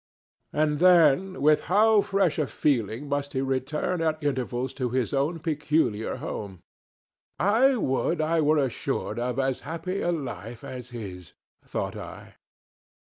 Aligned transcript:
And 0.51 0.79
then 0.79 1.43
with 1.43 1.65
how 1.65 2.01
fresh 2.01 2.39
a 2.39 2.47
feeling 2.47 3.07
must 3.07 3.33
he 3.33 3.41
return 3.41 4.01
at 4.01 4.23
intervals 4.23 4.73
to 4.81 4.89
his 4.89 5.13
own 5.13 5.37
peculiar 5.37 6.15
home! 6.15 6.63
"I 7.37 7.75
would 7.75 8.19
I 8.19 8.41
were 8.41 8.57
assured 8.57 9.19
of 9.19 9.37
as 9.37 9.59
happy 9.59 10.01
a 10.01 10.11
life 10.11 10.63
as 10.63 10.89
his," 10.89 11.33
thought 11.63 11.95
I. 11.95 12.33